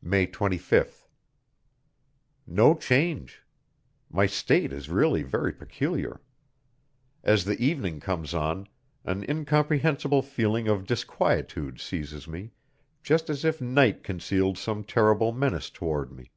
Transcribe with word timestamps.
May 0.00 0.28
25th. 0.28 1.08
No 2.46 2.76
change! 2.76 3.42
My 4.10 4.26
state 4.26 4.72
is 4.72 4.88
really 4.88 5.24
very 5.24 5.52
peculiar. 5.52 6.20
As 7.24 7.44
the 7.44 7.58
evening 7.60 7.98
comes 7.98 8.32
on, 8.32 8.68
an 9.04 9.28
incomprehensible 9.28 10.22
feeling 10.22 10.68
of 10.68 10.86
disquietude 10.86 11.80
seizes 11.80 12.28
me, 12.28 12.52
just 13.02 13.28
as 13.28 13.44
if 13.44 13.60
night 13.60 14.04
concealed 14.04 14.56
some 14.56 14.84
terrible 14.84 15.32
menace 15.32 15.68
toward 15.68 16.12
me. 16.12 16.30